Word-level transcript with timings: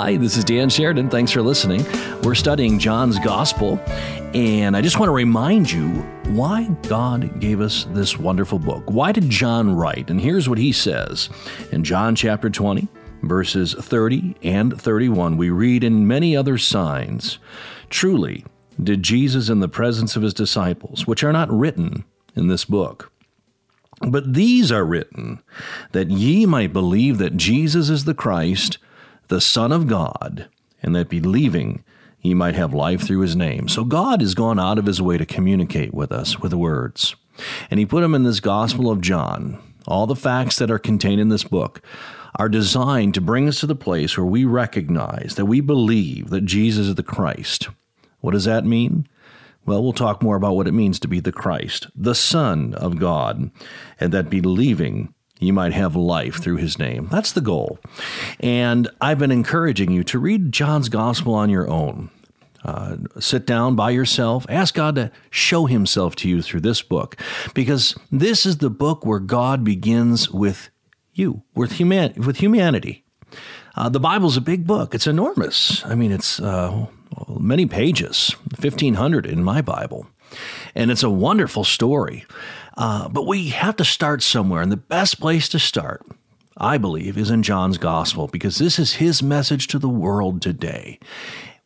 Hi, 0.00 0.16
this 0.16 0.36
is 0.36 0.44
Dan 0.44 0.70
Sheridan. 0.70 1.10
Thanks 1.10 1.32
for 1.32 1.42
listening. 1.42 1.84
We're 2.22 2.36
studying 2.36 2.78
John's 2.78 3.18
Gospel, 3.18 3.80
and 4.32 4.76
I 4.76 4.80
just 4.80 5.00
want 5.00 5.08
to 5.08 5.12
remind 5.12 5.72
you 5.72 5.88
why 6.28 6.68
God 6.86 7.40
gave 7.40 7.60
us 7.60 7.82
this 7.90 8.16
wonderful 8.16 8.60
book. 8.60 8.84
Why 8.86 9.10
did 9.10 9.28
John 9.28 9.74
write? 9.74 10.08
And 10.08 10.20
here's 10.20 10.48
what 10.48 10.56
he 10.56 10.70
says 10.70 11.28
in 11.72 11.82
John 11.82 12.14
chapter 12.14 12.48
20, 12.48 12.86
verses 13.24 13.74
30 13.74 14.36
and 14.44 14.80
31. 14.80 15.36
We 15.36 15.50
read, 15.50 15.82
In 15.82 16.06
many 16.06 16.36
other 16.36 16.58
signs, 16.58 17.40
truly 17.90 18.44
did 18.80 19.02
Jesus 19.02 19.48
in 19.48 19.58
the 19.58 19.68
presence 19.68 20.14
of 20.14 20.22
his 20.22 20.32
disciples, 20.32 21.08
which 21.08 21.24
are 21.24 21.32
not 21.32 21.50
written 21.50 22.04
in 22.36 22.46
this 22.46 22.64
book. 22.64 23.10
But 24.00 24.34
these 24.34 24.70
are 24.70 24.84
written 24.84 25.42
that 25.90 26.08
ye 26.08 26.46
might 26.46 26.72
believe 26.72 27.18
that 27.18 27.36
Jesus 27.36 27.90
is 27.90 28.04
the 28.04 28.14
Christ, 28.14 28.78
the 29.28 29.40
Son 29.40 29.72
of 29.72 29.86
God, 29.86 30.48
and 30.82 30.94
that 30.94 31.08
believing 31.08 31.84
he 32.18 32.34
might 32.34 32.54
have 32.54 32.74
life 32.74 33.02
through 33.02 33.20
his 33.20 33.36
name. 33.36 33.68
So 33.68 33.84
God 33.84 34.20
has 34.20 34.34
gone 34.34 34.58
out 34.58 34.78
of 34.78 34.86
his 34.86 35.00
way 35.00 35.18
to 35.18 35.26
communicate 35.26 35.94
with 35.94 36.10
us 36.10 36.38
with 36.38 36.52
words. 36.52 37.14
And 37.70 37.78
he 37.78 37.86
put 37.86 38.00
them 38.00 38.14
in 38.14 38.24
this 38.24 38.40
Gospel 38.40 38.90
of 38.90 39.00
John. 39.00 39.62
All 39.86 40.06
the 40.06 40.16
facts 40.16 40.56
that 40.58 40.70
are 40.70 40.78
contained 40.78 41.20
in 41.20 41.28
this 41.28 41.44
book 41.44 41.80
are 42.34 42.48
designed 42.48 43.14
to 43.14 43.20
bring 43.20 43.48
us 43.48 43.60
to 43.60 43.66
the 43.66 43.74
place 43.74 44.16
where 44.16 44.26
we 44.26 44.44
recognize 44.44 45.34
that 45.36 45.46
we 45.46 45.60
believe 45.60 46.30
that 46.30 46.44
Jesus 46.44 46.88
is 46.88 46.94
the 46.96 47.02
Christ. 47.02 47.68
What 48.20 48.32
does 48.32 48.44
that 48.44 48.64
mean? 48.64 49.08
Well, 49.64 49.82
we'll 49.82 49.92
talk 49.92 50.22
more 50.22 50.36
about 50.36 50.56
what 50.56 50.66
it 50.66 50.72
means 50.72 50.98
to 51.00 51.08
be 51.08 51.20
the 51.20 51.32
Christ, 51.32 51.88
the 51.94 52.14
Son 52.14 52.74
of 52.74 52.98
God, 52.98 53.50
and 54.00 54.12
that 54.12 54.30
believing 54.30 55.14
you 55.38 55.52
might 55.52 55.72
have 55.72 55.94
life 55.94 56.42
through 56.42 56.56
his 56.56 56.78
name. 56.78 57.08
That's 57.10 57.32
the 57.32 57.40
goal. 57.40 57.78
And 58.40 58.88
I've 59.00 59.18
been 59.18 59.30
encouraging 59.30 59.92
you 59.92 60.02
to 60.04 60.18
read 60.18 60.52
John's 60.52 60.88
gospel 60.88 61.34
on 61.34 61.50
your 61.50 61.68
own. 61.68 62.10
Uh, 62.64 62.96
sit 63.20 63.46
down 63.46 63.76
by 63.76 63.90
yourself, 63.90 64.44
ask 64.48 64.74
God 64.74 64.96
to 64.96 65.12
show 65.30 65.66
himself 65.66 66.16
to 66.16 66.28
you 66.28 66.42
through 66.42 66.60
this 66.60 66.82
book, 66.82 67.16
because 67.54 67.96
this 68.10 68.44
is 68.44 68.58
the 68.58 68.68
book 68.68 69.06
where 69.06 69.20
God 69.20 69.62
begins 69.62 70.28
with 70.28 70.68
you, 71.14 71.42
with, 71.54 71.72
human- 71.72 72.14
with 72.14 72.38
humanity. 72.38 73.04
Uh, 73.76 73.88
the 73.88 74.00
Bible's 74.00 74.36
a 74.36 74.40
big 74.40 74.66
book. 74.66 74.92
It's 74.92 75.06
enormous. 75.06 75.84
I 75.86 75.94
mean, 75.94 76.10
it's 76.10 76.40
uh, 76.40 76.86
many 77.28 77.64
pages, 77.66 78.34
1,500 78.60 79.24
in 79.24 79.44
my 79.44 79.62
Bible. 79.62 80.08
And 80.74 80.90
it's 80.90 81.04
a 81.04 81.10
wonderful 81.10 81.62
story. 81.64 82.26
Uh, 82.78 83.08
but 83.08 83.26
we 83.26 83.48
have 83.48 83.74
to 83.74 83.84
start 83.84 84.22
somewhere. 84.22 84.62
And 84.62 84.70
the 84.70 84.76
best 84.76 85.18
place 85.20 85.48
to 85.48 85.58
start, 85.58 86.06
I 86.56 86.78
believe, 86.78 87.18
is 87.18 87.28
in 87.28 87.42
John's 87.42 87.76
Gospel 87.76 88.28
because 88.28 88.58
this 88.58 88.78
is 88.78 88.94
his 88.94 89.20
message 89.20 89.66
to 89.68 89.80
the 89.80 89.88
world 89.88 90.40
today, 90.40 91.00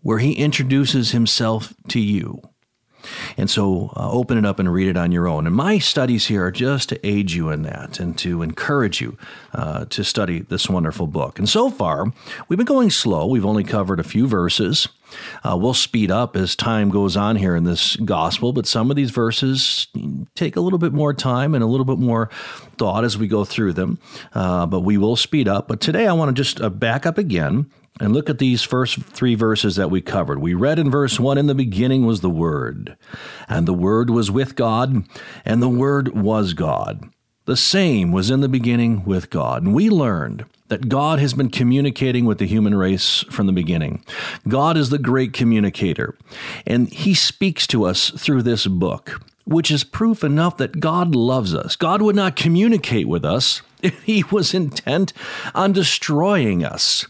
where 0.01 0.19
he 0.19 0.33
introduces 0.33 1.13
himself 1.13 1.75
to 1.89 2.01
you. 2.01 2.41
And 3.37 3.51
so 3.51 3.93
uh, 3.97 4.11
open 4.11 4.39
it 4.39 4.47
up 4.47 4.59
and 4.59 4.73
read 4.73 4.89
it 4.89 4.97
on 4.97 5.13
your 5.13 5.29
own. 5.29 5.47
And 5.47 5.55
my 5.55 5.79
studies 5.79 6.27
here 6.27 6.45
are 6.45 6.53
just 6.53 6.89
to 6.91 7.07
aid 7.07 7.31
you 7.33 7.51
in 7.51 7.63
that 7.63 8.01
and 8.01 8.17
to 8.19 8.43
encourage 8.43 9.01
you 9.01 9.17
uh, 9.53 9.85
to 9.87 10.05
study 10.05 10.41
this 10.41 10.69
wonderful 10.69 11.07
book. 11.07 11.39
And 11.39 11.49
so 11.49 11.71
far, 11.71 12.13
we've 12.49 12.57
been 12.57 12.67
going 12.67 12.91
slow. 12.91 13.27
We've 13.27 13.47
only 13.47 13.65
covered 13.65 14.01
a 14.01 14.05
few 14.05 14.27
verses. 14.27 14.89
Uh, 15.45 15.57
we'll 15.57 15.75
speed 15.75 16.11
up 16.11 16.37
as 16.37 16.57
time 16.57 16.89
goes 16.89 17.17
on 17.17 17.37
here 17.37 17.55
in 17.55 17.65
this 17.65 17.97
gospel, 17.97 18.53
but 18.53 18.67
some 18.67 18.91
of 18.91 18.97
these 18.97 19.11
verses 19.11 19.89
take 20.35 20.57
a 20.57 20.61
little 20.61 20.79
bit 20.79 20.93
more 20.93 21.13
time 21.13 21.55
and 21.55 21.63
a 21.63 21.67
little 21.67 21.85
bit 21.85 21.99
more 21.99 22.31
thought 22.79 23.05
as 23.05 23.19
we 23.19 23.29
go 23.29 23.45
through 23.45 23.73
them. 23.73 23.99
Uh, 24.33 24.67
but 24.67 24.81
we 24.81 24.97
will 24.97 25.17
speed 25.17 25.49
up. 25.49 25.69
But 25.69 25.81
today 25.81 26.07
I 26.07 26.13
want 26.13 26.35
to 26.35 26.43
just 26.43 26.61
uh, 26.61 26.71
back 26.71 27.05
up 27.07 27.19
again 27.19 27.71
and 28.01 28.13
look 28.13 28.31
at 28.31 28.39
these 28.39 28.63
first 28.63 29.01
three 29.03 29.35
verses 29.35 29.77
that 29.77 29.91
we 29.91 30.01
covered. 30.01 30.41
We 30.41 30.55
read 30.55 30.79
in 30.79 30.91
verse 30.91 31.21
1 31.21 31.39
In 31.39 31.47
the 31.47 31.55
beginning 31.55 32.07
was 32.07 32.21
the 32.21 32.31
Word, 32.31 32.97
and 33.49 33.67
the 33.67 33.75
Word 33.75 34.11
was 34.11 34.31
with 34.31 34.57
God, 34.57 35.05
and 35.45 35.63
the 35.63 35.69
Word 35.69 36.09
was 36.09 36.55
God. 36.55 37.11
The 37.45 37.57
same 37.57 38.13
was 38.13 38.31
in 38.31 38.41
the 38.41 38.49
beginning 38.49 39.05
with 39.05 39.29
God. 39.29 39.65
And 39.65 39.75
we 39.75 39.91
learned 39.91 40.45
that 40.69 40.89
God 40.89 41.19
has 41.19 41.35
been 41.35 41.51
communicating 41.51 42.25
with 42.25 42.39
the 42.39 42.47
human 42.47 42.75
race 42.77 43.25
from 43.31 43.47
the 43.47 43.53
beginning. 43.53 44.05
God 44.47 44.77
is 44.77 44.91
the 44.91 44.99
great 44.99 45.33
communicator, 45.33 46.17
and 46.67 46.89
He 46.89 47.15
speaks 47.15 47.67
to 47.69 47.85
us 47.85 48.11
through 48.11 48.43
this 48.43 48.67
book, 48.67 49.21
which 49.45 49.71
is 49.71 49.85
proof 49.85 50.23
enough 50.23 50.57
that 50.59 50.81
God 50.81 51.15
loves 51.17 51.53
us. 51.55 51.75
God 51.75 52.01
would 52.01 52.17
not 52.17 52.37
communicate 52.37 53.09
with 53.09 53.25
us 53.25 53.61
if 53.83 54.01
He 54.05 54.25
was 54.31 54.55
intent 54.55 55.13
on 55.55 55.73
destroying 55.73 56.65
us. 56.65 57.07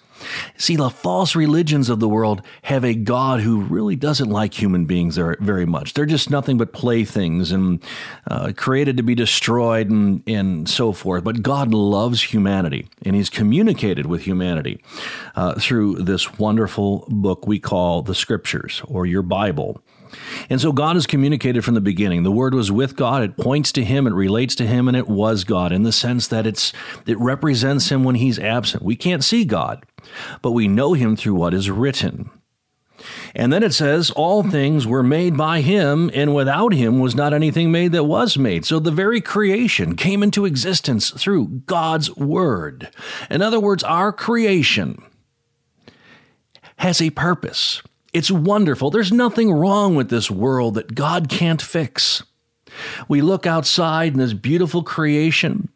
See, 0.57 0.77
the 0.77 0.91
false 0.91 1.35
religions 1.35 1.89
of 1.89 2.01
the 2.01 2.09
world 2.09 2.43
have 2.63 2.85
a 2.85 2.95
God 2.95 3.41
who 3.41 3.61
really 3.61 3.97
doesn't 3.97 4.29
like 4.29 4.61
human 4.61 4.85
beings 4.85 5.17
very 5.17 5.67
much. 5.67 5.95
They're 5.95 6.07
just 6.07 6.31
nothing 6.31 6.59
but 6.59 6.73
playthings 6.73 7.53
and 7.53 7.83
uh, 8.31 8.53
created 8.57 8.97
to 8.97 9.03
be 9.03 9.15
destroyed 9.15 9.91
and, 9.91 10.23
and 10.27 10.69
so 10.69 10.93
forth. 10.93 11.25
But 11.25 11.43
God 11.43 11.73
loves 11.75 12.23
humanity, 12.23 12.89
and 13.05 13.17
He's 13.17 13.31
communicated 13.31 14.07
with 14.07 14.23
humanity 14.23 14.83
uh, 15.35 15.55
through 15.55 15.97
this 15.97 16.39
wonderful 16.39 17.07
book 17.09 17.47
we 17.47 17.59
call 17.59 18.03
the 18.03 18.15
Scriptures 18.15 18.83
or 18.87 19.07
your 19.07 19.23
Bible. 19.23 19.83
And 20.53 20.61
so 20.61 20.71
God 20.71 20.99
is 20.99 21.07
communicated 21.07 21.65
from 21.65 21.73
the 21.73 21.81
beginning. 21.81 22.25
The 22.25 22.31
word 22.31 22.53
was 22.53 22.71
with 22.71 22.95
God. 22.95 23.23
It 23.23 23.39
points 23.39 23.73
to 23.73 23.83
him. 23.83 24.07
It 24.07 24.13
relates 24.13 24.55
to 24.57 24.67
him 24.67 24.87
and 24.87 24.95
it 24.95 25.09
was 25.09 25.45
God 25.45 25.73
in 25.73 25.83
the 25.83 25.93
sense 25.93 26.29
that 26.29 26.47
it's, 26.47 26.75
it 27.07 27.19
represents 27.19 27.91
him 27.91 28.05
when 28.05 28.17
he's 28.17 28.39
absent. 28.39 28.83
We 28.83 28.95
can't 28.95 29.25
see 29.25 29.47
God, 29.47 29.87
but 30.43 30.51
we 30.51 30.69
know 30.69 30.93
him 30.93 31.17
through 31.17 31.37
what 31.37 31.55
is 31.55 31.71
written. 31.71 32.29
And 33.35 33.51
then 33.51 33.63
it 33.63 33.73
says, 33.73 34.11
All 34.11 34.43
things 34.43 34.87
were 34.87 35.03
made 35.03 35.39
by 35.39 35.63
him, 35.63 36.11
and 36.13 36.35
without 36.35 36.75
him 36.75 37.01
was 37.01 37.15
not 37.15 37.33
anything 37.33 37.73
made 37.73 37.93
that 37.93 38.05
was 38.05 38.37
made. 38.37 38.67
So 38.67 38.79
the 38.79 38.91
very 38.91 39.23
creation 39.23 39.97
came 39.97 40.23
into 40.23 40.45
existence 40.45 41.13
through 41.13 41.63
God's 41.65 42.15
word. 42.15 42.91
In 43.31 43.41
other 43.41 43.59
words, 43.59 43.83
our 43.85 44.13
creation 44.13 45.03
has 46.77 47.01
a 47.01 47.09
purpose. 47.09 47.81
It's 48.13 48.31
wonderful. 48.31 48.91
There's 48.91 49.13
nothing 49.13 49.51
wrong 49.51 49.95
with 49.95 50.11
this 50.11 50.31
world 50.31 50.75
that 50.75 50.95
God 50.95 51.29
can't 51.29 51.63
fix. 51.63 52.23
We 53.09 53.23
look 53.23 53.47
outside 53.47 54.13
in 54.13 54.19
this 54.19 54.33
beautiful 54.35 54.83
creation, 54.83 55.69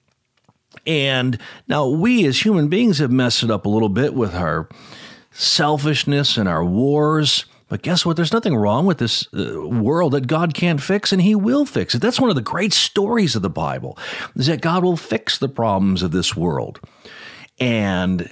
and 0.86 1.38
now 1.68 1.88
we 1.88 2.26
as 2.26 2.44
human 2.44 2.68
beings 2.68 2.98
have 2.98 3.10
messed 3.10 3.42
it 3.42 3.50
up 3.50 3.66
a 3.66 3.70
little 3.70 3.88
bit 3.88 4.14
with 4.14 4.34
our 4.34 4.68
selfishness 5.30 6.36
and 6.36 6.48
our 6.48 6.64
wars. 6.64 7.46
But 7.68 7.82
guess 7.82 8.06
what? 8.06 8.16
There's 8.16 8.32
nothing 8.32 8.54
wrong 8.54 8.86
with 8.86 8.98
this 8.98 9.26
uh, 9.34 9.68
world 9.68 10.12
that 10.12 10.26
God 10.26 10.54
can't 10.54 10.80
fix, 10.80 11.12
and 11.12 11.20
He 11.20 11.34
will 11.34 11.66
fix 11.66 11.94
it. 11.94 12.00
That's 12.00 12.20
one 12.20 12.30
of 12.30 12.36
the 12.36 12.42
great 12.42 12.72
stories 12.72 13.34
of 13.34 13.42
the 13.42 13.50
Bible, 13.50 13.98
is 14.36 14.46
that 14.46 14.60
God 14.60 14.84
will 14.84 14.96
fix 14.96 15.36
the 15.36 15.48
problems 15.48 16.02
of 16.02 16.12
this 16.12 16.36
world. 16.36 16.80
And 17.58 18.30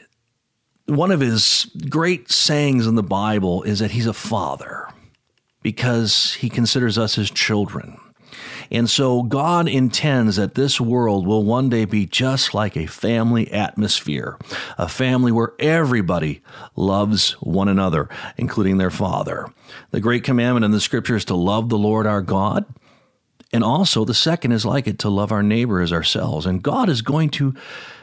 one 0.86 1.10
of 1.10 1.20
his 1.20 1.70
great 1.88 2.30
sayings 2.30 2.86
in 2.86 2.94
the 2.94 3.02
Bible 3.02 3.62
is 3.62 3.78
that 3.78 3.92
he's 3.92 4.06
a 4.06 4.12
father 4.12 4.88
because 5.62 6.34
he 6.34 6.48
considers 6.50 6.98
us 6.98 7.14
his 7.14 7.30
children. 7.30 7.98
And 8.70 8.88
so 8.90 9.22
God 9.22 9.68
intends 9.68 10.36
that 10.36 10.54
this 10.54 10.80
world 10.80 11.26
will 11.26 11.44
one 11.44 11.68
day 11.68 11.84
be 11.84 12.06
just 12.06 12.54
like 12.54 12.76
a 12.76 12.86
family 12.86 13.50
atmosphere, 13.50 14.38
a 14.76 14.88
family 14.88 15.32
where 15.32 15.52
everybody 15.58 16.42
loves 16.74 17.32
one 17.40 17.68
another, 17.68 18.08
including 18.36 18.78
their 18.78 18.90
father. 18.90 19.46
The 19.90 20.00
great 20.00 20.24
commandment 20.24 20.64
in 20.64 20.70
the 20.70 20.80
scripture 20.80 21.16
is 21.16 21.24
to 21.26 21.34
love 21.34 21.68
the 21.68 21.78
Lord 21.78 22.06
our 22.06 22.22
God. 22.22 22.64
And 23.52 23.62
also, 23.62 24.04
the 24.04 24.14
second 24.14 24.52
is 24.52 24.64
like 24.64 24.86
it 24.86 24.98
to 25.00 25.08
love 25.08 25.30
our 25.30 25.42
neighbor 25.42 25.80
as 25.80 25.92
ourselves. 25.92 26.46
And 26.46 26.62
God 26.62 26.88
is 26.88 27.02
going 27.02 27.30
to 27.30 27.54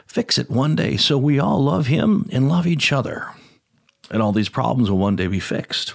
fix 0.05 0.37
it 0.37 0.49
one 0.49 0.75
day 0.75 0.97
so 0.97 1.17
we 1.17 1.39
all 1.39 1.63
love 1.63 1.87
Him 1.87 2.29
and 2.31 2.49
love 2.49 2.67
each 2.67 2.91
other. 2.91 3.27
And 4.09 4.21
all 4.21 4.31
these 4.31 4.49
problems 4.49 4.89
will 4.89 4.97
one 4.97 5.15
day 5.15 5.27
be 5.27 5.39
fixed. 5.39 5.93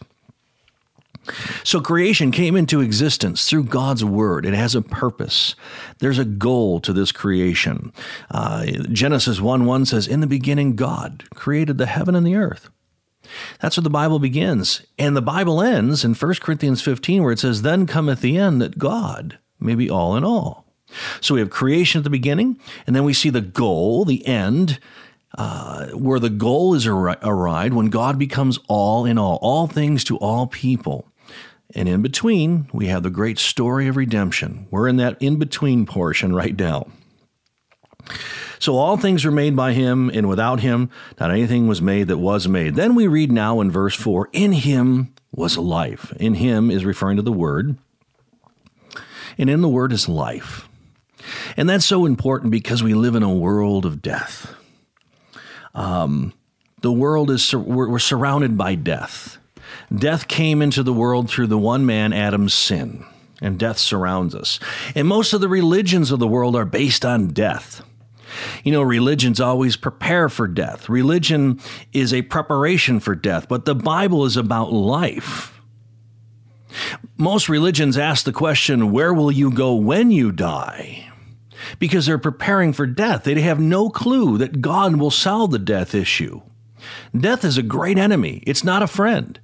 So 1.65 1.81
creation 1.81 2.31
came 2.31 2.57
into 2.57 2.81
existence 2.81 3.49
through 3.49 3.65
God's 3.65 4.05
word. 4.05 4.47
It 4.47 4.55
has 4.55 4.75
a 4.75 4.83
purpose. 4.83 5.55
There's 5.99 6.19
a 6.19 6.25
goal 6.25 6.81
to 6.81 6.93
this 6.93 7.13
creation. 7.13 7.93
Uh, 8.31 8.67
Genesis 8.93 9.41
1 9.41 9.65
1 9.65 9.87
says, 9.87 10.07
In 10.07 10.21
the 10.21 10.27
beginning, 10.27 10.77
God 10.77 11.25
created 11.35 11.79
the 11.79 11.87
heaven 11.87 12.15
and 12.15 12.27
the 12.27 12.37
earth. 12.37 12.71
That's 13.61 13.77
where 13.77 13.83
the 13.83 13.91
Bible 13.91 14.19
begins. 14.19 14.83
And 14.99 15.17
the 15.17 15.23
Bible 15.23 15.63
ends 15.63 16.05
in 16.05 16.15
1 16.15 16.35
Corinthians 16.41 16.83
15, 16.83 17.23
where 17.23 17.33
it 17.33 17.39
says, 17.39 17.63
Then 17.63 17.87
cometh 17.87 18.21
the 18.21 18.39
end 18.39 18.61
that 18.63 18.79
God 18.79 19.39
may 19.61 19.75
be 19.75 19.91
all 19.91 20.17
in 20.17 20.25
all. 20.25 20.67
So 21.21 21.35
we 21.35 21.41
have 21.41 21.51
creation 21.51 22.01
at 22.01 22.05
the 22.05 22.11
beginning, 22.11 22.61
and 22.87 22.95
then 22.95 23.05
we 23.05 23.13
see 23.13 23.31
the 23.31 23.41
goal, 23.41 24.05
the 24.05 24.27
end, 24.27 24.79
uh, 25.37 25.89
where 25.89 26.21
the 26.21 26.31
goal 26.31 26.75
is 26.75 26.87
arrived 26.87 27.75
when 27.75 27.91
God 27.91 28.19
becomes 28.19 28.59
all 28.69 29.05
in 29.05 29.19
all, 29.19 29.39
all 29.43 29.67
things 29.67 30.05
to 30.05 30.17
all 30.19 30.47
people. 30.47 31.09
And 31.75 31.89
in 31.89 32.01
between, 32.01 32.69
we 32.73 32.87
have 32.87 33.03
the 33.03 33.11
great 33.11 33.39
story 33.39 33.89
of 33.89 33.97
redemption. 33.97 34.67
We're 34.71 34.89
in 34.89 34.97
that 34.97 35.21
in 35.21 35.39
between 35.39 35.85
portion 35.85 36.35
right 36.35 36.57
now. 36.57 36.87
So 38.59 38.77
all 38.77 38.97
things 38.97 39.25
were 39.25 39.31
made 39.31 39.57
by 39.57 39.73
him, 39.73 40.11
and 40.13 40.29
without 40.29 40.61
him, 40.61 40.91
not 41.21 41.31
anything 41.31 41.67
was 41.69 41.83
made 41.83 42.09
that 42.09 42.19
was 42.19 42.49
made. 42.49 42.75
Then 42.75 42.95
we 42.95 43.07
read 43.07 43.31
now 43.31 43.61
in 43.61 43.71
verse 43.71 43.95
4 43.95 44.29
In 44.33 44.53
him 44.53 45.15
was 45.33 45.59
life. 45.59 46.13
In 46.19 46.35
him 46.35 46.71
is 46.71 46.85
referring 46.85 47.17
to 47.17 47.23
the 47.23 47.33
Word, 47.33 47.77
and 49.39 49.51
in 49.51 49.61
the 49.61 49.69
Word 49.69 49.93
is 49.93 50.09
life. 50.09 50.69
And 51.57 51.69
that's 51.69 51.85
so 51.85 52.07
important 52.07 52.51
because 52.51 52.83
we 52.83 52.95
live 52.95 53.15
in 53.15 53.23
a 53.23 53.33
world 53.33 53.85
of 53.85 54.03
death. 54.03 54.55
Um, 55.75 56.33
the 56.83 56.93
world 56.93 57.31
is, 57.31 57.55
we're, 57.55 57.89
we're 57.89 57.99
surrounded 57.99 58.57
by 58.57 58.75
death. 58.75 59.39
Death 59.95 60.29
came 60.29 60.63
into 60.63 60.83
the 60.83 60.93
world 60.93 61.29
through 61.29 61.49
the 61.49 61.59
one 61.59 61.87
man, 61.87 62.13
Adam's 62.13 62.55
sin, 62.55 63.05
and 63.41 63.59
death 63.59 63.79
surrounds 63.79 64.35
us. 64.35 64.59
And 64.95 65.07
most 65.07 65.33
of 65.33 65.41
the 65.41 65.49
religions 65.49 66.11
of 66.11 66.19
the 66.19 66.27
world 66.27 66.57
are 66.57 66.65
based 66.65 67.05
on 67.05 67.29
death. 67.29 67.83
You 68.65 68.73
know, 68.73 68.83
religions 68.83 69.41
always 69.41 69.77
prepare 69.77 70.29
for 70.29 70.47
death. 70.47 70.89
Religion 70.89 71.61
is 71.93 72.13
a 72.13 72.23
preparation 72.23 73.01
for 73.01 73.15
death, 73.15 73.49
but 73.49 73.65
the 73.65 73.75
Bible 73.75 74.25
is 74.25 74.37
about 74.37 74.73
life. 74.73 75.61
Most 77.17 77.49
religions 77.49 77.97
ask 77.97 78.25
the 78.25 78.33
question, 78.33 78.93
Where 78.93 79.15
will 79.15 79.33
you 79.33 79.51
go 79.51 79.75
when 79.75 80.11
you 80.11 80.33
die? 80.33 81.11
Because 81.79 82.07
they're 82.07 82.19
preparing 82.19 82.73
for 82.73 82.87
death. 82.87 83.25
They 83.25 83.41
have 83.41 83.59
no 83.59 83.89
clue 83.91 84.39
that 84.39 84.61
God 84.61 84.97
will 84.97 85.11
solve 85.11 85.51
the 85.51 85.59
death 85.59 85.95
issue. 85.95 86.43
Death 87.19 87.45
is 87.45 87.59
a 87.59 87.63
great 87.63 87.99
enemy, 87.99 88.43
it's 88.47 88.65
not 88.65 88.83
a 88.83 88.87
friend. 88.87 89.41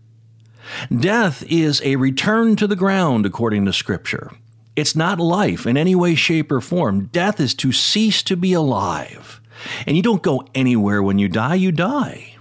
Death 0.97 1.43
is 1.49 1.83
a 1.85 1.97
return 1.97 2.57
to 2.57 2.67
the 2.67 2.77
ground, 2.77 3.27
according 3.27 3.65
to 3.65 3.73
Scripture. 3.73 4.31
It's 4.75 4.97
not 4.97 5.21
life 5.21 5.67
in 5.67 5.77
any 5.77 5.95
way, 5.95 6.15
shape, 6.15 6.51
or 6.51 6.61
form. 6.61 7.07
Death 7.07 7.41
is 7.41 7.55
to 7.57 7.73
cease 7.73 8.23
to 8.25 8.37
be 8.37 8.53
alive. 8.53 9.41
And 9.87 9.97
you 9.97 10.03
don't 10.03 10.23
go 10.23 10.47
anywhere 10.55 11.03
when 11.03 11.19
you 11.19 11.29
die, 11.29 11.57
you 11.57 11.73
die. 11.73 12.37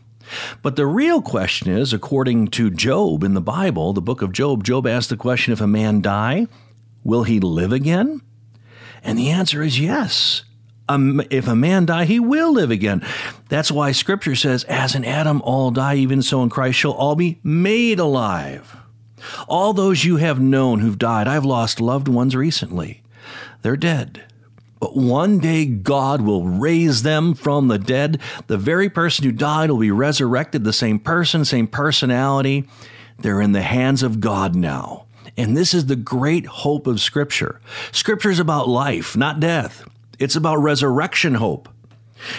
But 0.62 0.78
the 0.78 0.86
real 0.86 1.22
question 1.22 1.70
is, 1.72 1.92
according 1.92 2.48
to 2.50 2.70
Job 2.70 3.24
in 3.24 3.34
the 3.34 3.42
Bible, 3.42 3.92
the 3.92 4.02
book 4.02 4.22
of 4.22 4.32
Job, 4.32 4.64
Job 4.64 4.88
asked 4.88 5.10
the 5.10 5.18
question 5.18 5.52
if 5.52 5.60
a 5.60 5.68
man 5.68 6.02
die, 6.02 6.48
will 7.04 7.24
he 7.24 7.40
live 7.40 7.74
again? 7.74 8.22
And 9.04 9.18
the 9.18 9.30
answer 9.30 9.62
is 9.62 9.80
yes. 9.80 10.44
Um, 10.88 11.22
if 11.30 11.48
a 11.48 11.56
man 11.56 11.86
die, 11.86 12.06
he 12.06 12.20
will 12.20 12.54
live 12.54 12.72
again. 12.72 13.06
That's 13.50 13.72
why 13.72 13.92
Scripture 13.92 14.36
says, 14.36 14.64
as 14.66 14.96
in 14.96 15.06
Adam 15.06 15.42
all 15.42 15.72
die, 15.72 15.96
even 15.96 16.22
so 16.22 16.44
in 16.44 16.50
Christ 16.50 16.80
shall 16.80 16.92
all 16.92 17.16
be 17.16 17.40
made 17.44 18.00
alive. 18.00 18.78
All 19.48 19.74
those 19.74 20.06
you 20.06 20.18
have 20.18 20.40
known 20.40 20.80
who've 20.80 20.98
died, 20.98 21.28
I've 21.28 21.46
lost 21.46 21.80
loved 21.80 22.08
ones 22.08 22.36
recently. 22.36 23.02
They're 23.62 23.78
dead. 23.78 24.24
But 24.80 24.96
one 24.96 25.38
day 25.38 25.66
God 25.66 26.22
will 26.22 26.48
raise 26.48 27.04
them 27.04 27.36
from 27.36 27.68
the 27.68 27.78
dead. 27.78 28.20
The 28.48 28.58
very 28.58 28.90
person 28.90 29.24
who 29.26 29.32
died 29.32 29.70
will 29.70 29.78
be 29.78 29.92
resurrected, 29.92 30.64
the 30.64 30.74
same 30.74 30.98
person, 30.98 31.46
same 31.46 31.68
personality. 31.68 32.68
They're 33.20 33.42
in 33.42 33.52
the 33.52 33.62
hands 33.62 34.02
of 34.02 34.20
God 34.20 34.56
now. 34.56 35.06
And 35.38 35.56
this 35.56 35.76
is 35.76 35.86
the 35.86 35.96
great 35.96 36.48
hope 36.48 36.88
of 36.88 37.00
Scripture. 37.00 37.62
Scripture 37.92 38.32
is 38.32 38.40
about 38.40 38.68
life, 38.68 39.16
not 39.16 39.40
death. 39.40 39.88
It's 40.18 40.36
about 40.36 40.58
resurrection 40.58 41.36
hope. 41.36 41.70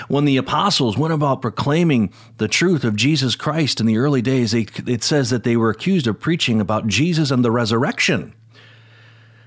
When 0.09 0.25
the 0.25 0.37
apostles 0.37 0.97
went 0.97 1.15
about 1.15 1.43
proclaiming 1.43 2.13
the 2.39 2.49
truth 2.49 2.85
of 2.85 2.97
Jesus 2.97 3.37
Christ 3.37 3.81
in 3.81 3.87
the 3.87 3.99
early 3.99 4.23
days, 4.23 4.55
it 4.55 5.03
says 5.03 5.31
that 5.31 5.45
they 5.45 5.57
were 5.57 5.71
accused 5.71 6.07
of 6.07 6.21
preaching 6.21 6.61
about 6.61 6.87
Jesus 6.87 7.31
and 7.31 7.45
the 7.45 7.51
resurrection. 7.51 8.35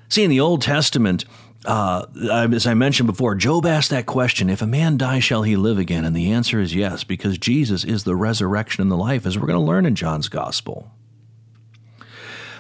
See, 0.10 0.24
in 0.24 0.30
the 0.30 0.40
Old 0.40 0.62
Testament, 0.62 1.26
uh, 1.66 2.06
as 2.54 2.68
I 2.68 2.74
mentioned 2.74 3.08
before, 3.08 3.36
Job 3.36 3.66
asked 3.66 3.90
that 3.90 4.06
question 4.06 4.50
if 4.50 4.62
a 4.62 4.68
man 4.68 4.98
die, 4.98 5.20
shall 5.20 5.44
he 5.44 5.56
live 5.56 5.78
again? 5.78 6.06
And 6.06 6.16
the 6.16 6.32
answer 6.32 6.60
is 6.60 6.76
yes, 6.76 7.04
because 7.04 7.38
Jesus 7.38 7.84
is 7.84 8.04
the 8.04 8.16
resurrection 8.16 8.82
and 8.82 8.92
the 8.92 8.98
life, 8.98 9.26
as 9.26 9.38
we're 9.38 9.48
going 9.48 9.60
to 9.60 9.66
learn 9.66 9.86
in 9.86 9.96
John's 9.96 10.30
Gospel. 10.30 10.92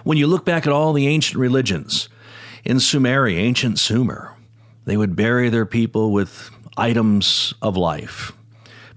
When 0.03 0.17
you 0.17 0.27
look 0.27 0.45
back 0.45 0.65
at 0.67 0.73
all 0.73 0.93
the 0.93 1.07
ancient 1.07 1.39
religions, 1.39 2.09
in 2.63 2.77
Sumeria, 2.77 3.37
ancient 3.37 3.79
Sumer, 3.79 4.35
they 4.85 4.97
would 4.97 5.15
bury 5.15 5.49
their 5.49 5.65
people 5.65 6.11
with 6.11 6.51
items 6.77 7.53
of 7.61 7.77
life 7.77 8.33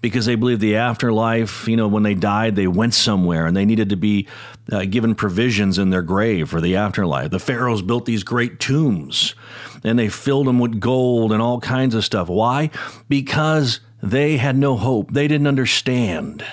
because 0.01 0.27
they 0.27 0.37
believed 0.37 0.61
the 0.61 0.77
afterlife, 0.77 1.67
you 1.67 1.77
know, 1.77 1.89
when 1.89 2.03
they 2.03 2.15
died, 2.15 2.55
they 2.55 2.69
went 2.69 2.95
somewhere 2.95 3.47
and 3.47 3.57
they 3.57 3.65
needed 3.65 3.89
to 3.91 3.97
be 3.97 4.29
uh, 4.71 4.85
given 4.85 5.15
provisions 5.15 5.79
in 5.79 5.91
their 5.91 6.03
grave 6.03 6.49
for 6.49 6.61
the 6.61 6.77
afterlife. 6.77 7.31
The 7.31 7.41
pharaohs 7.41 7.83
built 7.83 8.05
these 8.05 8.23
great 8.23 8.61
tombs 8.61 9.35
and 9.83 9.99
they 9.99 10.09
filled 10.09 10.47
them 10.47 10.59
with 10.59 10.81
gold 10.81 11.33
and 11.33 11.43
all 11.43 11.61
kinds 11.61 11.95
of 11.95 12.05
stuff. 12.05 12.29
Why? 12.29 12.71
Because 13.09 13.81
they 14.03 14.37
had 14.37 14.57
no 14.57 14.77
hope. 14.77 15.13
They 15.13 15.27
didn't 15.27 15.49
understand. 15.49 16.45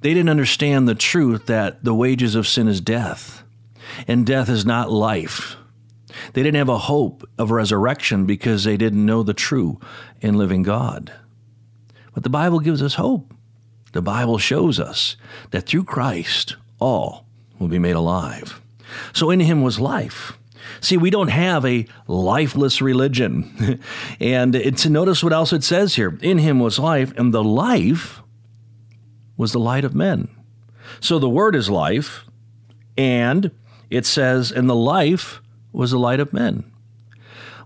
They 0.00 0.14
didn't 0.14 0.30
understand 0.30 0.88
the 0.88 0.96
truth 0.96 1.46
that 1.46 1.84
the 1.84 1.94
wages 1.94 2.34
of 2.34 2.48
sin 2.48 2.66
is 2.66 2.80
death, 2.80 3.44
and 4.08 4.26
death 4.26 4.48
is 4.48 4.66
not 4.66 4.90
life. 4.90 5.56
They 6.32 6.42
didn't 6.42 6.56
have 6.56 6.68
a 6.68 6.78
hope 6.78 7.28
of 7.38 7.50
resurrection 7.50 8.26
because 8.26 8.64
they 8.64 8.76
didn't 8.76 9.04
know 9.04 9.22
the 9.22 9.34
true 9.34 9.80
and 10.20 10.36
living 10.36 10.62
God. 10.62 11.12
But 12.14 12.22
the 12.22 12.30
Bible 12.30 12.60
gives 12.60 12.82
us 12.82 12.94
hope. 12.94 13.32
The 13.92 14.02
Bible 14.02 14.38
shows 14.38 14.80
us 14.80 15.16
that 15.50 15.66
through 15.66 15.84
Christ, 15.84 16.56
all 16.78 17.26
will 17.58 17.68
be 17.68 17.78
made 17.78 17.96
alive. 17.96 18.60
So 19.12 19.30
in 19.30 19.40
him 19.40 19.62
was 19.62 19.80
life. 19.80 20.38
See, 20.80 20.96
we 20.96 21.10
don't 21.10 21.28
have 21.28 21.64
a 21.64 21.86
lifeless 22.06 22.80
religion. 22.80 23.80
and 24.20 24.54
to 24.78 24.90
notice 24.90 25.22
what 25.22 25.32
else 25.32 25.52
it 25.52 25.64
says 25.64 25.94
here 25.94 26.18
in 26.22 26.38
him 26.38 26.60
was 26.60 26.78
life, 26.78 27.12
and 27.16 27.32
the 27.32 27.44
life 27.44 28.22
was 29.36 29.52
the 29.52 29.60
light 29.60 29.84
of 29.84 29.94
men. 29.94 30.28
So 31.00 31.18
the 31.18 31.28
word 31.28 31.54
is 31.54 31.70
life, 31.70 32.24
and 32.96 33.50
it 33.90 34.06
says, 34.06 34.50
and 34.50 34.68
the 34.68 34.74
life 34.74 35.40
was 35.72 35.90
the 35.90 35.98
light 35.98 36.20
of 36.20 36.32
men. 36.32 36.64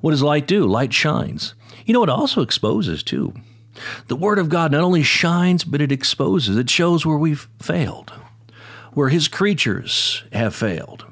What 0.00 0.12
does 0.12 0.23
light 0.23 0.47
do? 0.47 0.67
Light 0.67 0.93
shines. 0.93 1.55
You 1.85 1.94
know, 1.94 2.03
it 2.03 2.08
also 2.08 2.43
exposes 2.43 3.03
too. 3.03 3.35
The 4.08 4.17
Word 4.17 4.38
of 4.38 4.49
God 4.49 4.73
not 4.73 4.82
only 4.82 5.03
shines, 5.03 5.64
but 5.64 5.81
it 5.81 5.93
exposes. 5.93 6.56
It 6.56 6.70
shows 6.70 7.05
where 7.05 7.19
we've 7.19 7.49
failed, 7.61 8.12
where 8.93 9.08
His 9.08 9.29
creatures 9.29 10.25
have 10.32 10.55
failed. 10.55 11.05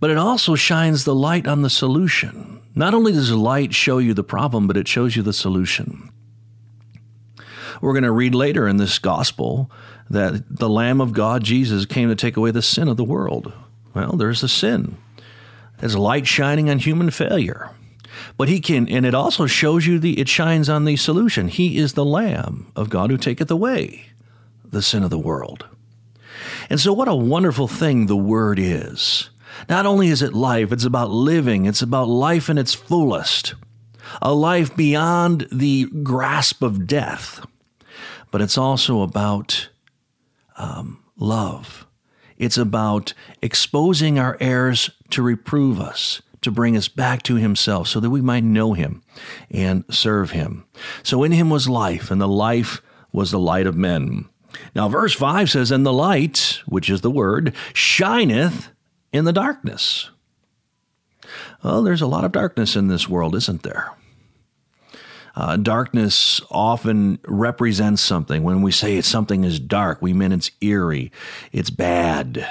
But 0.00 0.10
it 0.10 0.16
also 0.16 0.54
shines 0.54 1.04
the 1.04 1.14
light 1.14 1.46
on 1.46 1.62
the 1.62 1.70
solution. 1.70 2.60
Not 2.74 2.94
only 2.94 3.12
does 3.12 3.30
light 3.30 3.74
show 3.74 3.98
you 3.98 4.14
the 4.14 4.24
problem, 4.24 4.66
but 4.66 4.76
it 4.76 4.88
shows 4.88 5.14
you 5.14 5.22
the 5.22 5.32
solution. 5.32 6.10
We're 7.80 7.92
going 7.92 8.04
to 8.04 8.12
read 8.12 8.34
later 8.34 8.66
in 8.66 8.78
this 8.78 8.98
gospel 8.98 9.70
that 10.08 10.58
the 10.58 10.68
Lamb 10.68 11.00
of 11.00 11.12
God, 11.12 11.44
Jesus, 11.44 11.86
came 11.86 12.08
to 12.08 12.14
take 12.14 12.36
away 12.36 12.50
the 12.50 12.62
sin 12.62 12.88
of 12.88 12.96
the 12.96 13.04
world. 13.04 13.52
Well, 13.94 14.12
there's 14.12 14.42
a 14.42 14.48
sin. 14.48 14.96
There's 15.82 15.98
light 15.98 16.28
shining 16.28 16.70
on 16.70 16.78
human 16.78 17.10
failure. 17.10 17.70
But 18.36 18.48
he 18.48 18.60
can, 18.60 18.88
and 18.88 19.04
it 19.04 19.16
also 19.16 19.46
shows 19.46 19.84
you 19.84 19.98
the, 19.98 20.20
it 20.20 20.28
shines 20.28 20.68
on 20.68 20.84
the 20.84 20.94
solution. 20.94 21.48
He 21.48 21.76
is 21.76 21.94
the 21.94 22.04
Lamb 22.04 22.70
of 22.76 22.88
God 22.88 23.10
who 23.10 23.16
taketh 23.16 23.50
away 23.50 24.04
the 24.64 24.80
sin 24.80 25.02
of 25.02 25.10
the 25.10 25.18
world. 25.18 25.66
And 26.70 26.78
so, 26.78 26.92
what 26.92 27.08
a 27.08 27.16
wonderful 27.16 27.66
thing 27.66 28.06
the 28.06 28.16
Word 28.16 28.60
is. 28.60 29.30
Not 29.68 29.84
only 29.84 30.06
is 30.06 30.22
it 30.22 30.34
life, 30.34 30.70
it's 30.70 30.84
about 30.84 31.10
living, 31.10 31.64
it's 31.64 31.82
about 31.82 32.06
life 32.06 32.48
in 32.48 32.58
its 32.58 32.74
fullest, 32.74 33.54
a 34.22 34.32
life 34.32 34.76
beyond 34.76 35.48
the 35.50 35.86
grasp 36.04 36.62
of 36.62 36.86
death, 36.86 37.44
but 38.30 38.40
it's 38.40 38.56
also 38.56 39.02
about 39.02 39.68
um, 40.56 41.02
love 41.16 41.88
it's 42.38 42.58
about 42.58 43.14
exposing 43.40 44.18
our 44.18 44.36
errors 44.40 44.90
to 45.10 45.22
reprove 45.22 45.80
us, 45.80 46.22
to 46.40 46.50
bring 46.50 46.76
us 46.76 46.88
back 46.88 47.22
to 47.24 47.36
Himself, 47.36 47.88
so 47.88 48.00
that 48.00 48.10
we 48.10 48.20
might 48.20 48.44
know 48.44 48.72
Him 48.72 49.02
and 49.50 49.84
serve 49.90 50.30
Him. 50.30 50.64
So 51.02 51.22
in 51.22 51.32
Him 51.32 51.50
was 51.50 51.68
life, 51.68 52.10
and 52.10 52.20
the 52.20 52.28
life 52.28 52.82
was 53.12 53.30
the 53.30 53.38
light 53.38 53.66
of 53.66 53.76
men. 53.76 54.28
Now, 54.74 54.88
verse 54.88 55.14
5 55.14 55.50
says, 55.50 55.70
And 55.70 55.86
the 55.86 55.92
light, 55.92 56.60
which 56.66 56.90
is 56.90 57.00
the 57.00 57.10
Word, 57.10 57.54
shineth 57.72 58.70
in 59.12 59.24
the 59.24 59.32
darkness. 59.32 60.10
Well, 61.62 61.82
there's 61.82 62.02
a 62.02 62.06
lot 62.06 62.24
of 62.24 62.32
darkness 62.32 62.76
in 62.76 62.88
this 62.88 63.08
world, 63.08 63.34
isn't 63.34 63.62
there? 63.62 63.92
Uh, 65.34 65.56
darkness 65.56 66.40
often 66.50 67.18
represents 67.26 68.02
something. 68.02 68.42
When 68.42 68.62
we 68.62 68.72
say 68.72 68.96
it's 68.96 69.08
something 69.08 69.44
is 69.44 69.58
dark, 69.58 70.02
we 70.02 70.12
mean 70.12 70.32
it's 70.32 70.50
eerie, 70.60 71.10
it's 71.52 71.70
bad. 71.70 72.48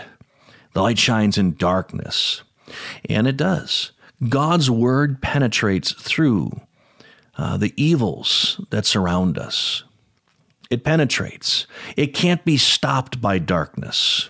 The 0.74 0.82
light 0.82 0.98
shines 0.98 1.38
in 1.38 1.56
darkness. 1.56 2.42
And 3.10 3.28
it 3.28 3.38
does. 3.38 3.92
God's 4.28 4.70
word 4.70 5.22
penetrates 5.22 5.94
through 5.94 6.62
uh, 7.38 7.58
the 7.58 7.74
evils 7.76 8.62
that 8.70 8.86
surround 8.86 9.38
us. 9.38 9.84
It 10.70 10.84
penetrates. 10.84 11.68
It 11.98 12.14
can't 12.14 12.46
be 12.46 12.58
stopped 12.58 13.20
by 13.20 13.40
darkness. 13.40 14.30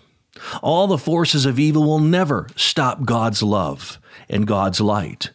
All 0.63 0.87
the 0.87 0.97
forces 0.97 1.45
of 1.45 1.59
evil 1.59 1.83
will 1.83 1.99
never 1.99 2.47
stop 2.55 3.03
God's 3.05 3.43
love 3.43 3.99
and 4.27 4.47
God's 4.47 4.81
light. 4.81 5.31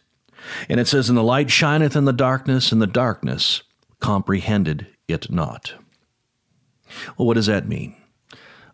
And 0.69 0.79
it 0.79 0.87
says, 0.87 1.09
And 1.09 1.17
the 1.17 1.23
light 1.23 1.49
shineth 1.49 1.95
in 1.95 2.05
the 2.05 2.13
darkness, 2.13 2.71
and 2.71 2.81
the 2.81 2.87
darkness 2.87 3.63
comprehended 3.99 4.87
it 5.07 5.31
not. 5.31 5.73
Well, 7.17 7.27
what 7.27 7.35
does 7.35 7.47
that 7.47 7.67
mean? 7.67 7.95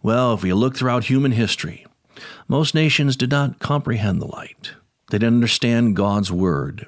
Well, 0.01 0.33
if 0.33 0.43
we 0.43 0.53
look 0.53 0.75
throughout 0.75 1.05
human 1.05 1.31
history, 1.31 1.85
most 2.47 2.75
nations 2.75 3.15
did 3.15 3.31
not 3.31 3.59
comprehend 3.59 4.21
the 4.21 4.27
light. 4.27 4.73
They 5.09 5.17
didn't 5.17 5.35
understand 5.35 5.95
God's 5.95 6.31
word. 6.31 6.87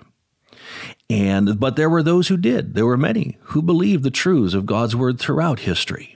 And 1.09 1.59
but 1.59 1.75
there 1.75 1.89
were 1.89 2.03
those 2.03 2.27
who 2.27 2.37
did. 2.37 2.73
There 2.73 2.85
were 2.85 2.97
many 2.97 3.37
who 3.41 3.61
believed 3.61 4.03
the 4.03 4.11
truths 4.11 4.53
of 4.53 4.65
God's 4.65 4.95
word 4.95 5.19
throughout 5.19 5.59
history. 5.59 6.15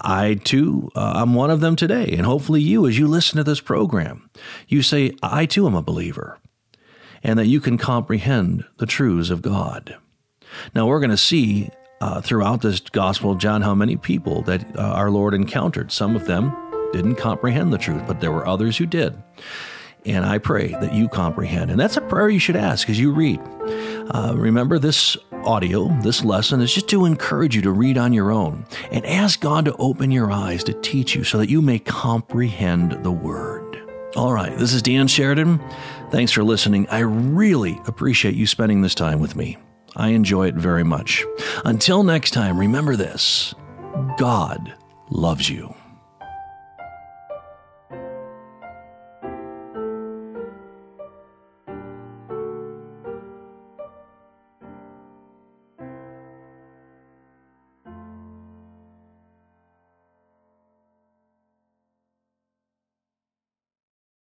I 0.00 0.34
too, 0.34 0.90
uh, 0.94 1.14
I'm 1.16 1.34
one 1.34 1.50
of 1.50 1.60
them 1.60 1.74
today, 1.74 2.14
and 2.16 2.24
hopefully 2.24 2.60
you, 2.60 2.86
as 2.86 2.96
you 2.96 3.08
listen 3.08 3.38
to 3.38 3.44
this 3.44 3.60
program, 3.60 4.30
you 4.68 4.82
say, 4.82 5.16
I 5.22 5.46
too 5.46 5.66
am 5.66 5.74
a 5.74 5.82
believer, 5.82 6.38
and 7.24 7.38
that 7.38 7.46
you 7.46 7.60
can 7.60 7.78
comprehend 7.78 8.64
the 8.76 8.86
truths 8.86 9.30
of 9.30 9.42
God. 9.42 9.96
Now 10.74 10.86
we're 10.86 11.00
going 11.00 11.10
to 11.10 11.16
see 11.16 11.70
uh, 12.00 12.20
throughout 12.20 12.60
this 12.60 12.80
Gospel 12.80 13.32
of 13.32 13.38
John 13.38 13.62
how 13.62 13.74
many 13.74 13.96
people 13.96 14.42
that 14.42 14.76
uh, 14.76 14.82
our 14.82 15.10
Lord 15.10 15.34
encountered. 15.34 15.90
Some 15.90 16.14
of 16.14 16.26
them 16.26 16.54
didn't 16.92 17.16
comprehend 17.16 17.72
the 17.72 17.78
truth, 17.78 18.02
but 18.06 18.20
there 18.20 18.30
were 18.30 18.46
others 18.46 18.76
who 18.76 18.86
did. 18.86 19.20
And 20.06 20.24
I 20.24 20.36
pray 20.36 20.68
that 20.68 20.92
you 20.92 21.08
comprehend. 21.08 21.70
And 21.70 21.80
that's 21.80 21.96
a 21.96 22.02
prayer 22.02 22.28
you 22.28 22.38
should 22.38 22.56
ask 22.56 22.90
as 22.90 23.00
you 23.00 23.10
read. 23.10 23.40
Uh, 24.10 24.34
remember, 24.36 24.78
this 24.78 25.16
audio, 25.32 25.88
this 26.02 26.22
lesson 26.22 26.60
is 26.60 26.74
just 26.74 26.88
to 26.88 27.06
encourage 27.06 27.56
you 27.56 27.62
to 27.62 27.70
read 27.70 27.96
on 27.96 28.12
your 28.12 28.30
own 28.30 28.66
and 28.90 29.04
ask 29.06 29.40
God 29.40 29.64
to 29.64 29.74
open 29.76 30.10
your 30.10 30.30
eyes 30.30 30.62
to 30.64 30.74
teach 30.74 31.14
you 31.14 31.24
so 31.24 31.38
that 31.38 31.48
you 31.48 31.62
may 31.62 31.78
comprehend 31.78 33.02
the 33.02 33.10
Word. 33.10 33.80
All 34.14 34.32
right, 34.32 34.56
this 34.58 34.72
is 34.72 34.82
Dan 34.82 35.08
Sheridan. 35.08 35.58
Thanks 36.14 36.30
for 36.30 36.44
listening. 36.44 36.86
I 36.90 37.00
really 37.00 37.80
appreciate 37.88 38.36
you 38.36 38.46
spending 38.46 38.82
this 38.82 38.94
time 38.94 39.18
with 39.18 39.34
me. 39.34 39.58
I 39.96 40.10
enjoy 40.10 40.46
it 40.46 40.54
very 40.54 40.84
much. 40.84 41.24
Until 41.64 42.04
next 42.04 42.30
time, 42.30 42.56
remember 42.56 42.94
this 42.94 43.52
God 44.16 44.72
loves 45.10 45.50
you. 45.50 45.74